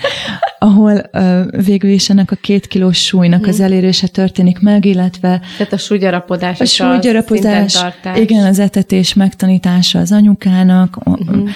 ahol 0.58 1.02
ö, 1.12 1.42
végül 1.64 1.90
is 1.90 2.10
ennek 2.10 2.30
a 2.30 2.36
két 2.36 2.66
kilós 2.66 3.04
súlynak 3.04 3.46
az 3.46 3.56
mhm. 3.56 3.64
elérése 3.64 4.06
történik 4.06 4.60
meg, 4.60 4.84
illetve... 4.84 5.40
Tehát 5.56 5.72
a 5.72 5.78
súlygyarapodás 5.78 6.60
a 6.60 6.64
súlygyarapodás, 6.64 7.84
igen, 8.16 8.44
az 8.46 8.58
etetés 8.58 9.14
megtanítása 9.14 9.98
az 9.98 10.12
anyukának, 10.12 10.98
uh-huh. 11.04 11.48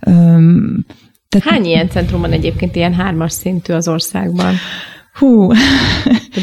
ö, 0.00 0.38
tehát 1.30 1.48
Hány 1.48 1.64
ilyen 1.64 1.88
centrum 1.88 2.20
van 2.20 2.32
egyébként 2.32 2.76
ilyen 2.76 2.94
hármas 2.94 3.32
szintű 3.32 3.72
az 3.72 3.88
országban? 3.88 4.54
Hú. 5.14 5.50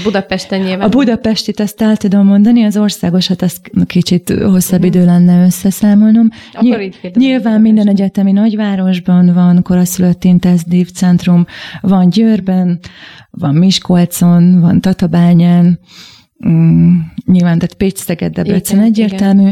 Budapesten 0.04 0.60
nyilván. 0.60 0.82
A 0.88 0.90
Budapestit 0.90 1.60
ezt 1.60 1.82
el 1.82 1.98
tudom 1.98 2.26
mondani, 2.26 2.64
az 2.64 2.78
országosat 2.78 3.42
ezt 3.42 3.72
kicsit 3.86 4.30
hosszabb 4.30 4.80
uh-huh. 4.80 4.96
idő 4.96 5.06
lenne 5.06 5.46
összeszámolnom. 5.46 6.30
Akkor 6.54 6.78
Ny- 6.78 7.16
nyilván 7.16 7.62
minden 7.62 7.88
egyetemi 7.88 8.32
nagyvárosban 8.32 9.34
van 9.34 9.62
koraszülött 9.62 10.24
intenzív 10.24 10.92
centrum, 10.92 11.46
van 11.82 12.10
Győrben, 12.10 12.80
van 13.30 13.56
Miskolcon, 13.56 14.60
van 14.60 14.82
Tatabányán, 14.82 15.80
mm, 16.48 16.98
nyilván, 17.26 17.60
tehát 17.60 17.74
Pécs, 17.74 17.98
Szeged, 17.98 18.34
Debrecen 18.34 18.80
egyértelmű. 18.80 19.50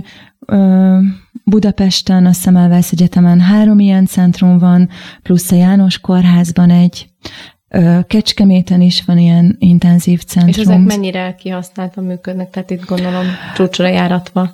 Igen. 0.48 1.24
Budapesten, 1.44 2.26
a 2.26 2.34
Szemelvesz 2.34 2.92
Egyetemen 2.92 3.40
három 3.40 3.80
ilyen 3.80 4.06
centrum 4.06 4.58
van, 4.58 4.90
plusz 5.24 5.52
a 5.52 5.56
János 5.56 6.00
Kórházban 6.00 6.70
egy, 6.70 7.10
Kecskeméten 8.08 8.82
is 8.82 9.04
van 9.06 9.18
ilyen 9.18 9.56
intenzív 9.60 10.24
centrum. 10.24 10.50
És 10.50 10.58
ezek 10.58 10.80
mennyire 10.80 11.36
kihasználtan 11.36 12.04
működnek? 12.04 12.50
Tehát 12.50 12.70
itt 12.70 12.86
gondolom 12.86 13.26
csúcsra 13.56 13.88
járatva. 13.88 14.50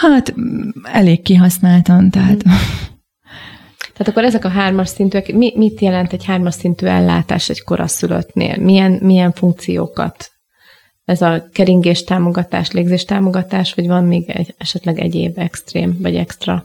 Hát 0.00 0.34
elég 0.82 1.22
kihasználtan, 1.22 2.10
tehát... 2.10 2.48
Mm. 2.48 2.52
Tehát 3.92 4.12
akkor 4.12 4.24
ezek 4.24 4.44
a 4.44 4.48
hármas 4.48 4.88
szintűek, 4.88 5.32
mi, 5.32 5.52
mit 5.56 5.80
jelent 5.80 6.12
egy 6.12 6.24
hármas 6.24 6.54
szintű 6.54 6.86
ellátás 6.86 7.48
egy 7.48 7.62
koraszülöttnél? 7.62 8.56
Milyen, 8.58 8.98
milyen 9.02 9.32
funkciókat 9.32 10.30
ez 11.06 11.22
a 11.22 11.48
keringés 11.52 12.04
támogatás, 12.04 12.70
légzés 12.70 13.04
támogatás, 13.04 13.74
vagy 13.74 13.86
van 13.86 14.04
még 14.04 14.30
egy, 14.30 14.54
esetleg 14.58 14.98
egyéb 14.98 15.38
extrém, 15.38 15.96
vagy 16.00 16.14
extra? 16.14 16.64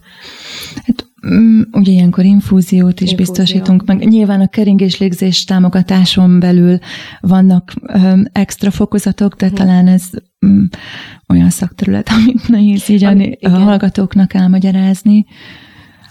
Hát 0.76 1.08
mm, 1.28 1.62
Ugye 1.72 1.92
ilyenkor 1.92 2.26
infúziót 2.26 3.02
is 3.02 3.12
Infúzió. 3.12 3.16
biztosítunk, 3.16 3.86
meg 3.86 4.08
nyilván 4.08 4.42
a 4.42 4.48
keringés 4.48 4.98
légzés 4.98 5.44
támogatáson 5.44 6.40
belül 6.40 6.80
vannak 7.20 7.74
um, 7.94 8.24
extra 8.32 8.72
fokozatok, 8.72 9.36
de 9.36 9.48
hmm. 9.48 9.56
talán 9.56 9.88
ez 9.88 10.04
um, 10.40 10.70
olyan 11.28 11.50
szakterület, 11.50 12.10
amit 12.16 12.48
nehéz 12.48 12.90
így 12.90 13.04
Ami, 13.04 13.38
a, 13.42 13.50
a 13.50 13.58
hallgatóknak 13.60 14.34
elmagyarázni. 14.34 15.26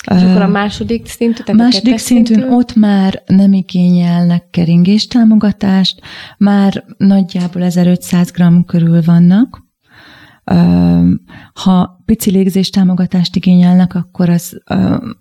És 0.07 0.23
akkor 0.23 0.43
a 0.43 0.49
második 0.49 1.07
szintű? 1.07 1.43
Tehát 1.43 1.61
második 1.61 1.95
a 1.95 1.99
szintűn 1.99 2.39
szintű? 2.39 2.55
ott 2.55 2.75
már 2.75 3.23
nem 3.27 3.53
igényelnek 3.53 4.51
keringés 4.51 5.07
támogatást, 5.07 6.01
már 6.39 6.85
nagyjából 6.97 7.63
1500 7.63 8.31
g 8.31 8.65
körül 8.67 9.03
vannak. 9.03 9.69
Ha 11.53 12.03
pici 12.05 12.31
légzés 12.31 12.71
támogatást 12.71 13.37
igényelnek, 13.37 13.95
akkor 13.95 14.29
az 14.29 14.63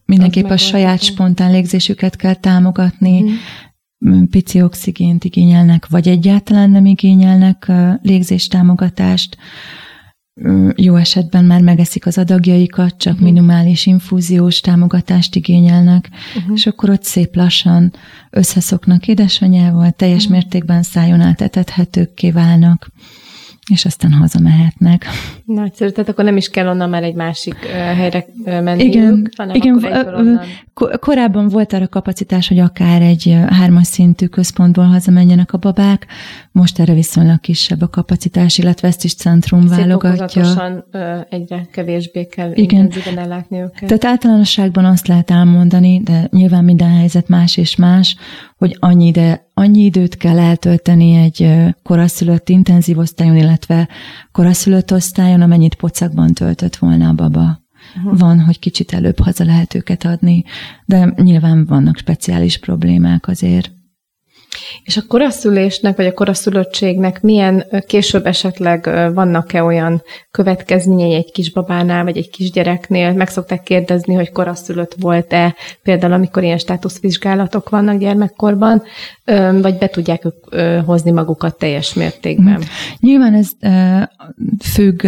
mindenképp 0.05 0.49
a 0.49 0.57
saját 0.57 1.01
spontán 1.01 1.51
légzésüket 1.51 2.15
kell 2.15 2.33
támogatni, 2.33 3.23
mm. 4.09 4.23
pici 4.23 4.61
oxigént 4.61 5.23
igényelnek, 5.23 5.87
vagy 5.87 6.07
egyáltalán 6.07 6.69
nem 6.69 6.85
igényelnek 6.85 7.71
légzés 8.01 8.47
támogatást 8.47 9.37
jó 10.75 10.95
esetben 10.95 11.45
már 11.45 11.61
megeszik 11.61 12.05
az 12.05 12.17
adagjaikat, 12.17 12.97
csak 12.97 13.13
uh-huh. 13.13 13.27
minimális 13.27 13.85
infúziós 13.85 14.59
támogatást 14.59 15.35
igényelnek, 15.35 16.09
uh-huh. 16.35 16.53
és 16.55 16.67
akkor 16.67 16.89
ott 16.89 17.03
szép 17.03 17.35
lassan 17.35 17.93
összeszoknak 18.29 19.07
édesanyával, 19.07 19.91
teljes 19.91 20.23
uh-huh. 20.23 20.39
mértékben 20.39 20.83
szájon 20.83 21.21
átetethetőkké 21.21 22.31
válnak. 22.31 22.91
És 23.69 23.85
aztán 23.85 24.11
hazamehetnek. 24.11 25.05
Nagyszerű, 25.45 25.91
tehát 25.91 26.09
akkor 26.09 26.23
nem 26.23 26.37
is 26.37 26.49
kell 26.49 26.67
onnan 26.67 26.89
már 26.89 27.03
egy 27.03 27.15
másik 27.15 27.55
uh, 27.63 27.71
helyre 27.71 28.25
menni. 28.45 28.83
Igen, 28.83 29.31
hanem 29.37 29.55
igen 29.55 29.77
akkor 30.79 30.99
korábban 30.99 31.47
volt 31.47 31.73
arra 31.73 31.87
kapacitás, 31.87 32.47
hogy 32.47 32.59
akár 32.59 33.01
egy 33.01 33.37
hármas 33.49 33.87
szintű 33.87 34.25
központból 34.25 34.85
hazamenjenek 34.85 35.53
a 35.53 35.57
babák, 35.57 36.05
most 36.51 36.79
erre 36.79 36.93
viszonylag 36.93 37.39
kisebb 37.39 37.81
a 37.81 37.87
kapacitás, 37.87 38.57
illetve 38.57 38.87
ezt 38.87 39.03
is 39.03 39.15
centrum 39.15 39.67
Szép 39.67 39.77
válogatja. 39.77 40.85
egyre 41.29 41.67
kevésbé 41.71 42.25
kell 42.25 42.51
Igen. 42.53 42.91
ellátni 43.15 43.61
őket. 43.61 43.85
Tehát 43.85 44.05
általánosságban 44.05 44.85
azt 44.85 45.07
lehet 45.07 45.31
elmondani, 45.31 46.01
de 46.03 46.27
nyilván 46.31 46.63
minden 46.63 46.95
helyzet 46.95 47.27
más 47.27 47.57
és 47.57 47.75
más, 47.75 48.15
hogy 48.57 48.77
annyi, 48.79 49.05
ide, 49.05 49.48
annyi 49.59 49.83
időt 49.83 50.17
kell 50.17 50.39
eltölteni 50.39 51.15
egy 51.15 51.53
koraszülött 51.83 52.49
intenzív 52.49 52.97
osztályon, 52.97 53.37
illetve 53.37 53.89
koraszülött 54.31 54.93
osztályon, 54.93 55.41
amennyit 55.41 55.75
pocakban 55.75 56.33
töltött 56.33 56.75
volna 56.75 57.07
a 57.07 57.13
baba. 57.13 57.61
Uh-huh. 57.97 58.19
Van, 58.19 58.39
hogy 58.39 58.59
kicsit 58.59 58.93
előbb 58.93 59.19
haza 59.19 59.43
lehet 59.43 59.75
őket 59.75 60.05
adni, 60.05 60.43
de 60.85 61.13
nyilván 61.15 61.65
vannak 61.65 61.97
speciális 61.97 62.57
problémák 62.57 63.27
azért. 63.27 63.71
És 64.83 64.97
a 64.97 65.01
koraszülésnek, 65.07 65.95
vagy 65.95 66.05
a 66.05 66.13
koraszülöttségnek 66.13 67.21
milyen 67.21 67.65
később 67.87 68.25
esetleg 68.25 68.89
vannak-e 69.13 69.63
olyan 69.63 70.01
következményei 70.31 71.13
egy 71.13 71.31
kisbabánál, 71.31 72.03
vagy 72.03 72.17
egy 72.17 72.29
kisgyereknél? 72.29 73.13
Meg 73.13 73.27
szokták 73.27 73.63
kérdezni, 73.63 74.13
hogy 74.13 74.31
koraszülött 74.31 74.95
volt-e, 74.99 75.55
például 75.83 76.13
amikor 76.13 76.43
ilyen 76.43 76.57
státuszvizsgálatok 76.57 77.69
vannak 77.69 77.99
gyermekkorban, 77.99 78.83
vagy 79.61 79.77
be 79.77 79.87
tudják 79.87 80.25
ők 80.25 80.55
hozni 80.85 81.11
magukat 81.11 81.57
teljes 81.57 81.93
mértékben? 81.93 82.55
Hmm. 82.55 82.63
Nyilván 82.99 83.33
ez 83.33 83.49
függ 84.63 85.05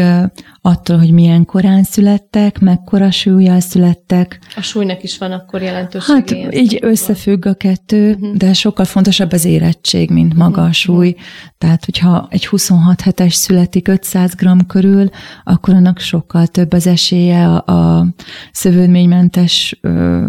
attól, 0.62 0.98
hogy 0.98 1.12
milyen 1.12 1.46
korán 1.46 1.84
születtek, 1.84 2.60
mekkora 2.60 3.12
súlyjal 3.12 3.60
születtek. 3.60 4.40
A 4.56 4.62
súlynak 4.62 5.04
is 5.04 5.18
van 5.18 5.32
akkor 5.32 5.62
jelentősége? 5.62 6.14
Hát 6.14 6.54
így 6.54 6.78
összefügg 6.82 7.46
a 7.46 7.54
kettő, 7.54 8.14
uh-huh. 8.14 8.36
de 8.36 8.54
sokkal 8.54 8.86
fontosabb 8.86 9.32
az 9.32 9.46
érettség, 9.46 10.10
mint 10.10 10.36
maga 10.36 10.62
a 10.62 10.64
mhm. 10.64 10.72
súly. 10.72 11.16
Tehát, 11.58 11.86
hogyha 11.86 12.28
egy 12.30 12.48
26 12.48 13.02
hetes 13.02 13.34
születik 13.34 13.88
500 13.88 14.36
g 14.36 14.66
körül, 14.68 15.10
akkor 15.44 15.74
annak 15.74 16.00
sokkal 16.00 16.48
több 16.48 16.74
az 16.74 16.88
esélye 16.88 17.48
a, 17.48 17.74
a 17.74 18.08
szövődménymentes 18.52 19.78
ö, 19.82 20.28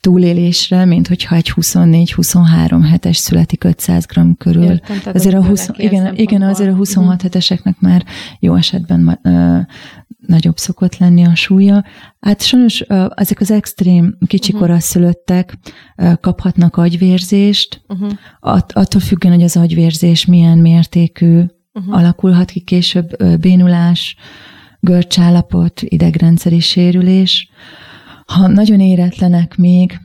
túlélésre, 0.00 0.84
mint 0.84 1.08
hogyha 1.08 1.34
egy 1.36 1.52
24-23 1.56 2.86
hetes 2.90 3.16
születik 3.16 3.64
500 3.64 4.06
g 4.06 4.36
körül. 4.38 4.62
Értem, 4.62 5.12
azért 5.14 5.34
a 5.34 5.44
20, 5.44 5.68
igen, 5.76 6.16
igen, 6.16 6.42
azért 6.42 6.70
a 6.70 6.74
26 6.74 7.06
uh-huh. 7.06 7.22
heteseknek 7.22 7.80
már 7.80 8.04
jó 8.38 8.54
esetben 8.54 9.18
ö, 9.22 9.58
nagyobb 10.26 10.56
szokott 10.56 10.96
lenni 10.96 11.24
a 11.24 11.34
súlya. 11.34 11.84
Hát 12.20 12.42
sajnos 12.42 12.84
ö, 12.88 13.06
ezek 13.14 13.40
az 13.40 13.50
extrém 13.50 14.16
kicsi 14.26 14.52
uh-huh. 14.52 14.66
koraszülöttek 14.66 15.58
ö, 15.96 16.12
kaphatnak 16.20 16.76
agyvérzést, 16.76 17.82
uh-huh. 17.88 18.10
At, 18.40 18.72
attól 18.72 19.00
függően, 19.00 19.34
hogy 19.34 19.44
az 19.44 19.56
agyvérzés 19.56 20.26
milyen 20.26 20.58
mértékű 20.58 21.40
uh-huh. 21.72 21.96
alakulhat 21.96 22.50
ki 22.50 22.60
később 22.60 23.20
ö, 23.20 23.36
bénulás, 23.36 24.16
görcsállapot, 24.80 25.82
idegrendszeri 25.82 26.60
sérülés. 26.60 27.50
Ha 28.34 28.46
nagyon 28.46 28.80
éretlenek 28.80 29.56
még, 29.56 30.00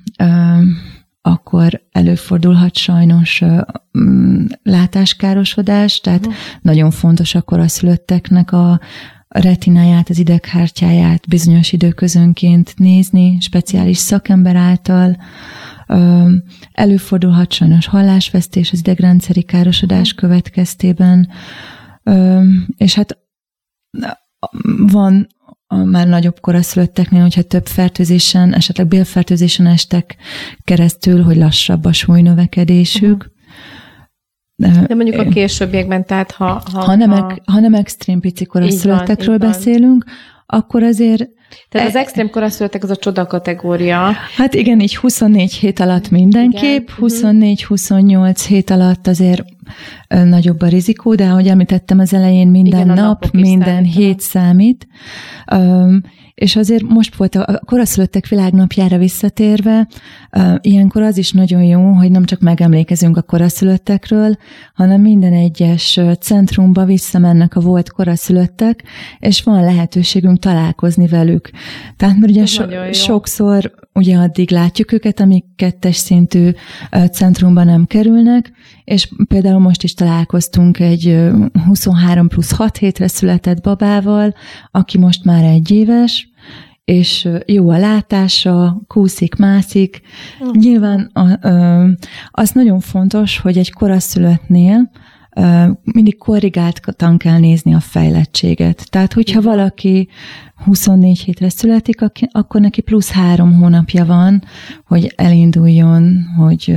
akkor 1.21 1.81
előfordulhat 1.91 2.75
sajnos 2.75 3.43
mm, 3.99 4.45
látáskárosodás, 4.63 5.99
tehát 5.99 6.25
uh-huh. 6.25 6.41
nagyon 6.61 6.91
fontos 6.91 7.35
akkor 7.35 7.59
a 7.59 7.67
szülötteknek 7.67 8.51
a 8.51 8.79
retináját, 9.27 10.09
az 10.09 10.19
ideghártyáját 10.19 11.27
bizonyos 11.27 11.71
időközönként 11.71 12.73
nézni, 12.77 13.37
speciális 13.39 13.97
szakember 13.97 14.55
által. 14.55 15.17
Előfordulhat 16.71 17.51
sajnos 17.51 17.87
hallásvesztés 17.87 18.71
az 18.71 18.79
idegrendszeri 18.79 19.43
károsodás 19.43 20.13
következtében, 20.13 21.29
és 22.77 22.95
hát 22.95 23.17
van 24.77 25.27
a 25.67 25.75
már 25.75 26.07
nagyobb 26.07 26.39
koraszülötteknél, 26.39 27.21
hogyha 27.21 27.41
több 27.41 27.65
fertőzésen, 27.65 28.53
esetleg 28.53 28.87
bélfertőzésen 28.87 29.65
estek 29.65 30.15
keresztül, 30.63 31.23
hogy 31.23 31.35
lassabb 31.35 31.85
a 31.85 31.93
súlynövekedésük. 31.93 33.15
Uh-huh. 33.15 33.33
De, 34.55 34.85
De 34.87 34.95
mondjuk 34.95 35.19
a 35.19 35.27
későbbiekben, 35.27 36.05
tehát 36.05 36.31
ha... 36.31 36.61
Ha, 36.71 36.79
ha, 36.79 36.95
nem, 36.95 37.09
ha, 37.09 37.35
ha 37.45 37.59
nem 37.59 37.73
extrém 37.73 38.19
pici 38.19 38.45
koraszülöttekről 38.45 39.37
beszélünk, 39.37 40.05
akkor 40.45 40.83
azért 40.83 41.29
tehát 41.69 41.87
az 41.87 41.95
extrém 41.95 42.29
koraszülöttek 42.29 42.83
az 42.83 42.89
a 42.89 42.95
csoda 42.95 43.25
kategória. 43.25 44.11
Hát 44.35 44.53
igen, 44.53 44.79
így 44.79 44.95
24 44.95 45.53
hét 45.53 45.79
alatt 45.79 46.09
mindenképp, 46.09 46.87
24-28 46.99 48.43
hét 48.47 48.69
alatt 48.69 49.07
azért 49.07 49.43
nagyobb 50.07 50.61
a 50.61 50.67
rizikó, 50.67 51.15
de 51.15 51.25
ahogy 51.25 51.47
említettem 51.47 51.99
az 51.99 52.13
elején, 52.13 52.47
minden 52.47 52.83
igen, 52.83 52.95
nap, 52.95 53.31
minden 53.31 53.83
hét 53.83 54.19
számít. 54.19 54.87
És 56.35 56.55
azért 56.55 56.83
most 56.83 57.15
volt 57.15 57.35
a 57.35 57.61
koraszülöttek 57.65 58.27
világnapjára 58.27 58.97
visszatérve, 58.97 59.87
ilyenkor 60.61 61.01
az 61.01 61.17
is 61.17 61.31
nagyon 61.31 61.63
jó, 61.63 61.91
hogy 61.91 62.11
nem 62.11 62.25
csak 62.25 62.39
megemlékezünk 62.39 63.17
a 63.17 63.21
koraszülöttekről, 63.21 64.37
hanem 64.73 65.01
minden 65.01 65.33
egyes 65.33 65.99
centrumba 66.19 66.85
visszamennek 66.85 67.55
a 67.55 67.59
volt 67.59 67.91
koraszülöttek, 67.91 68.83
és 69.19 69.43
van 69.43 69.63
lehetőségünk 69.63 70.39
találkozni 70.39 71.07
velük. 71.07 71.49
Tehát 71.97 72.17
mert 72.17 72.31
ugye 72.31 72.45
so, 72.45 72.63
sokszor 72.91 73.73
ugye 73.93 74.17
addig 74.17 74.51
látjuk 74.51 74.91
őket, 74.91 75.19
amíg 75.19 75.43
kettes 75.55 75.95
szintű 75.95 76.51
centrumba 77.11 77.63
nem 77.63 77.85
kerülnek, 77.85 78.51
és 78.85 79.09
például 79.27 79.59
most 79.59 79.83
is 79.83 79.93
találkoztunk 79.93 80.79
egy 80.79 81.29
23 81.65 82.27
plusz 82.27 82.51
6 82.51 82.77
hétre 82.77 83.07
született 83.07 83.61
babával, 83.61 84.33
aki 84.71 84.97
most 84.97 85.23
már 85.23 85.43
egy 85.43 85.71
éves, 85.71 86.29
és 86.85 87.29
jó 87.45 87.69
a 87.69 87.77
látása, 87.77 88.81
kúszik, 88.87 89.35
mászik. 89.35 90.01
Mm. 90.43 90.49
Nyilván 90.51 91.11
az 92.31 92.51
nagyon 92.51 92.79
fontos, 92.79 93.37
hogy 93.39 93.57
egy 93.57 93.71
koraszülöttnél 93.71 94.91
mindig 95.83 96.17
korrigáltan 96.17 97.17
kell 97.17 97.39
nézni 97.39 97.73
a 97.73 97.79
fejlettséget. 97.79 98.89
Tehát, 98.89 99.13
hogyha 99.13 99.41
valaki 99.41 100.09
24 100.63 101.19
hétre 101.19 101.49
születik, 101.49 101.99
akkor 102.31 102.61
neki 102.61 102.81
plusz 102.81 103.11
három 103.11 103.53
hónapja 103.53 104.05
van, 104.05 104.43
hogy 104.87 105.13
elinduljon, 105.15 106.25
hogy 106.37 106.75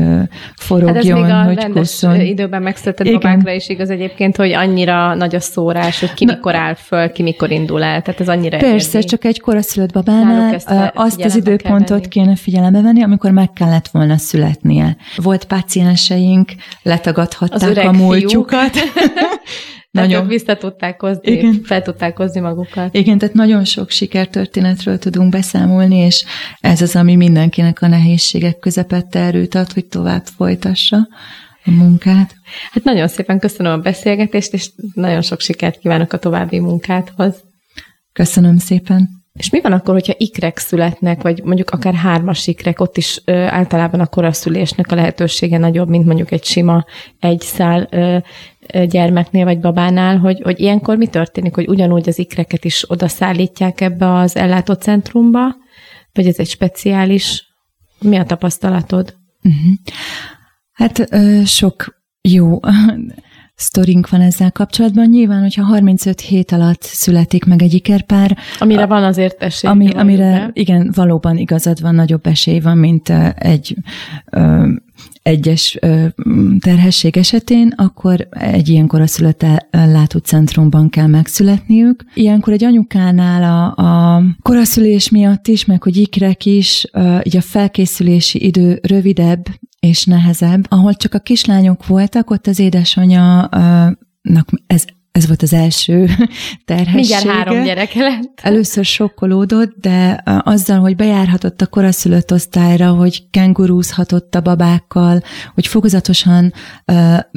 forogjon, 0.56 0.94
hát 0.94 1.04
ez 1.04 1.10
még 1.10 1.22
a 1.30 1.44
hogy 1.44 1.70
kusszon. 1.70 2.20
időben 2.20 2.62
megszületett 2.62 3.12
babákra 3.12 3.52
is 3.52 3.68
igaz 3.68 3.90
egyébként, 3.90 4.36
hogy 4.36 4.52
annyira 4.52 5.14
nagy 5.14 5.34
a 5.34 5.40
szórás, 5.40 6.00
hogy 6.00 6.14
ki 6.14 6.24
Na, 6.24 6.32
mikor 6.32 6.54
áll 6.54 6.74
föl, 6.74 7.12
ki 7.12 7.22
mikor 7.22 7.50
indul 7.50 7.82
el. 7.82 8.02
Tehát 8.02 8.20
ez 8.20 8.28
annyira 8.28 8.58
Persze, 8.58 8.96
érdi. 8.98 9.08
csak 9.08 9.24
egy 9.24 9.40
koraszülött 9.40 9.92
babánál 9.92 10.60
azt 10.94 11.24
az 11.24 11.36
időpontot 11.36 12.08
kéne 12.08 12.36
figyelembe 12.36 12.80
venni, 12.80 13.02
amikor 13.02 13.30
meg 13.30 13.52
kellett 13.52 13.88
volna 13.88 14.16
születnie. 14.16 14.96
Volt 15.16 15.44
pácienseink, 15.44 16.52
letagadhatták 16.82 17.86
a 17.86 17.92
múltjukat. 17.92 18.70
Nagyon. 20.00 20.10
Tehát 20.10 20.28
vissza 20.28 20.56
tudták 20.56 21.00
hozni, 21.00 21.32
Igen. 21.32 21.60
fel 21.64 21.82
tudták 21.82 22.16
hozni 22.16 22.40
magukat. 22.40 22.94
Igen, 22.94 23.18
tehát 23.18 23.34
nagyon 23.34 23.64
sok 23.64 23.90
sikertörténetről 23.90 24.98
tudunk 24.98 25.30
beszámolni, 25.30 25.96
és 25.96 26.24
ez 26.60 26.82
az, 26.82 26.96
ami 26.96 27.16
mindenkinek 27.16 27.82
a 27.82 27.86
nehézségek 27.86 28.58
közepette 28.58 29.18
erőt 29.18 29.54
ad, 29.54 29.72
hogy 29.72 29.84
tovább 29.86 30.26
folytassa 30.36 31.08
a 31.64 31.70
munkát. 31.70 32.34
Hát 32.70 32.84
nagyon 32.84 33.08
szépen 33.08 33.38
köszönöm 33.38 33.72
a 33.72 33.82
beszélgetést, 33.82 34.52
és 34.52 34.70
nagyon 34.94 35.22
sok 35.22 35.40
sikert 35.40 35.78
kívánok 35.78 36.12
a 36.12 36.18
további 36.18 36.58
munkádhoz. 36.58 37.34
Köszönöm 38.12 38.58
szépen. 38.58 39.08
És 39.38 39.50
mi 39.50 39.60
van 39.60 39.72
akkor, 39.72 39.94
hogyha 39.94 40.14
ikrek 40.16 40.58
születnek, 40.58 41.22
vagy 41.22 41.42
mondjuk 41.44 41.70
akár 41.70 41.94
hármas 41.94 42.46
ikrek, 42.46 42.80
ott 42.80 42.96
is 42.96 43.22
ö, 43.24 43.32
általában 43.32 44.00
a 44.00 44.06
koraszülésnek 44.06 44.92
a 44.92 44.94
lehetősége 44.94 45.58
nagyobb, 45.58 45.88
mint 45.88 46.04
mondjuk 46.04 46.30
egy 46.30 46.44
sima 46.44 46.84
egy 47.20 47.40
szál 47.40 47.88
ö, 47.90 48.18
gyermeknél 48.88 49.44
vagy 49.44 49.60
babánál, 49.60 50.18
hogy, 50.18 50.40
hogy 50.42 50.60
ilyenkor 50.60 50.96
mi 50.96 51.06
történik, 51.06 51.54
hogy 51.54 51.68
ugyanúgy 51.68 52.08
az 52.08 52.18
ikreket 52.18 52.64
is 52.64 52.90
oda 52.90 53.08
szállítják 53.08 53.80
ebbe 53.80 54.14
az 54.14 54.36
ellátócentrumba, 54.36 55.56
vagy 56.12 56.26
ez 56.26 56.38
egy 56.38 56.48
speciális, 56.48 57.46
mi 58.00 58.16
a 58.16 58.24
tapasztalatod? 58.24 59.16
Uh-huh. 59.42 59.72
Hát 60.72 61.12
ö, 61.12 61.40
sok 61.44 62.00
jó 62.20 62.60
sztorink 63.54 64.08
van 64.08 64.20
ezzel 64.20 64.52
kapcsolatban. 64.52 65.06
Nyilván, 65.06 65.40
hogyha 65.40 65.64
35 65.64 66.20
hét 66.20 66.52
alatt 66.52 66.82
születik 66.82 67.44
meg 67.44 67.62
egy 67.62 67.74
ikerpár. 67.74 68.36
Amire 68.58 68.86
van 68.86 69.04
azért 69.04 69.42
esély. 69.42 69.70
Ami, 69.70 69.90
amire, 69.90 70.30
de? 70.30 70.50
igen, 70.52 70.90
valóban 70.94 71.36
igazad 71.36 71.80
van, 71.80 71.94
nagyobb 71.94 72.26
esély 72.26 72.60
van, 72.60 72.78
mint 72.78 73.08
egy 73.34 73.76
ö, 74.30 74.68
egyes 75.22 75.78
terhesség 76.58 77.16
esetén, 77.16 77.72
akkor 77.76 78.28
egy 78.30 78.68
ilyen 78.68 78.86
koraszülött 78.86 79.44
ellátó 79.70 80.18
centrumban 80.18 80.88
kell 80.88 81.06
megszületniük. 81.06 82.04
Ilyenkor 82.14 82.52
egy 82.52 82.64
anyukánál 82.64 83.42
a, 83.42 83.82
a 83.82 84.22
koraszülés 84.42 85.08
miatt 85.08 85.46
is, 85.46 85.64
meg 85.64 85.82
hogy 85.82 85.96
ikrek 85.96 86.44
is, 86.44 86.84
így 87.22 87.36
a 87.36 87.40
felkészülési 87.40 88.44
idő 88.46 88.78
rövidebb 88.82 89.46
és 89.80 90.04
nehezebb. 90.04 90.66
Ahol 90.68 90.94
csak 90.94 91.14
a 91.14 91.18
kislányok 91.18 91.86
voltak, 91.86 92.30
ott 92.30 92.46
az 92.46 92.58
édesanyja 92.58 93.48
ez 94.66 94.84
ez 95.18 95.26
volt 95.26 95.42
az 95.42 95.52
első 95.52 96.08
terhessége. 96.64 96.94
Mindjárt 96.94 97.26
három 97.26 97.64
gyereke 97.64 98.00
lett. 98.00 98.40
Először 98.42 98.84
sokkolódott, 98.84 99.74
de 99.80 100.22
azzal, 100.44 100.78
hogy 100.78 100.96
bejárhatott 100.96 101.60
a 101.60 101.66
koraszülött 101.66 102.32
osztályra, 102.32 102.90
hogy 102.90 103.30
kengurúzhatott 103.30 104.34
a 104.34 104.40
babákkal, 104.40 105.22
hogy 105.54 105.66
fokozatosan 105.66 106.52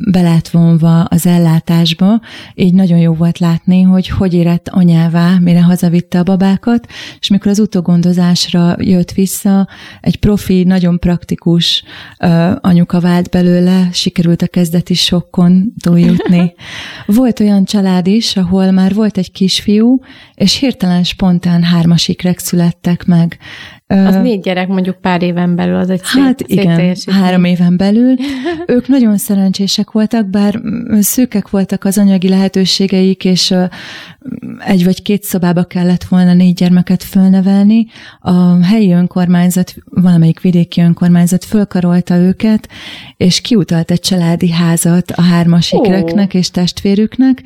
lett 0.04 0.48
vonva 0.48 1.04
az 1.04 1.26
ellátásba, 1.26 2.22
így 2.56 2.74
nagyon 2.74 2.98
jó 2.98 3.14
volt 3.14 3.40
látni, 3.40 3.82
hogy 3.82 4.08
hogy 4.08 4.34
érett 4.34 4.68
anyává, 4.68 5.38
mire 5.40 5.62
hazavitte 5.62 6.20
a 6.20 6.24
babákat, 6.24 6.88
és 7.20 7.28
mikor 7.28 7.52
az 7.52 7.60
utogondozásra 7.60 8.76
jött 8.80 9.12
vissza, 9.12 9.68
egy 10.02 10.16
profi, 10.20 10.64
nagyon 10.64 11.00
praktikus 11.00 11.84
anyuka 12.62 13.00
vált 13.00 13.30
belőle, 13.30 13.90
sikerült 13.92 14.42
a 14.42 14.48
kezdeti 14.48 14.94
sokkon 14.94 15.74
túljutni. 15.84 16.54
Volt 17.06 17.40
olyan 17.40 17.66
család 17.72 18.08
is, 18.08 18.36
ahol 18.36 18.72
már 18.72 18.94
volt 18.94 19.18
egy 19.18 19.32
kisfiú, 19.32 20.00
és 20.36 20.60
hirtelen 20.60 21.04
spontán 21.04 21.64
hármasikrek 21.64 22.40
születtek 22.40 23.06
meg. 23.06 23.38
Az 23.92 24.16
négy 24.16 24.40
gyerek 24.40 24.68
mondjuk 24.68 24.98
pár 25.02 25.22
éven 25.22 25.56
belül, 25.56 25.76
az 25.76 25.90
egy 25.90 26.02
Hát 26.04 26.40
szép, 26.40 26.60
igen, 26.60 26.96
szép 26.96 27.14
három 27.14 27.44
éven 27.44 27.78
belül. 27.78 28.16
Ők 28.68 28.88
nagyon 28.88 29.18
szerencsések 29.18 29.92
voltak, 29.92 30.30
bár 30.30 30.62
szűkek 31.00 31.50
voltak 31.50 31.84
az 31.84 31.98
anyagi 31.98 32.30
lehetőségeik, 32.30 33.26
és 33.26 33.54
egy 34.60 34.84
vagy 34.84 35.02
két 35.02 35.24
szobába 35.24 35.64
kellett 35.64 36.04
volna 36.04 36.34
négy 36.34 36.54
gyermeket 36.54 37.04
fölnevelni. 37.04 37.86
A 38.20 38.64
helyi 38.64 38.92
önkormányzat, 38.92 39.76
valamelyik 39.86 40.42
vidéki 40.42 40.82
önkormányzat 40.82 41.46
fölkarolta 41.46 42.16
őket, 42.16 42.68
és 43.18 43.42
kiutalt 43.42 43.92
egy 43.92 44.00
családi 44.00 44.52
házat 44.52 45.12
a 45.12 45.22
hármasikreknek 45.22 46.28
oh. 46.28 46.36
és 46.36 46.52
testvérüknek, 46.52 47.44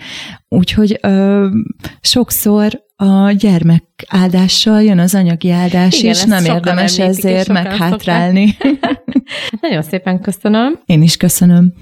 úgyhogy 0.56 1.00
ö, 1.02 1.48
sokszor 2.02 2.84
a 2.96 3.32
gyermek 3.32 3.84
áldással 4.08 4.84
jön 4.84 5.00
az 5.00 5.16
anyagi 5.16 5.52
áldás, 5.52 6.00
Igen, 6.00 6.12
és 6.12 6.24
nem 6.24 6.46
érdemes 6.46 7.00
ezért 7.00 7.48
meghátrálni. 7.48 8.58
Nagyon 9.62 9.82
szépen 9.82 10.22
köszönöm. 10.22 10.80
Én 10.86 11.02
is 11.02 11.18
köszönöm. 11.18 11.74